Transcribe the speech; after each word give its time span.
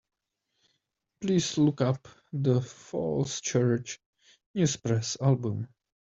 Please 1.19 1.59
look 1.59 1.79
up 1.79 2.07
the 2.33 2.59
Falls 2.59 3.39
Church 3.39 3.99
News-Press 4.55 5.17
album. 5.21 5.67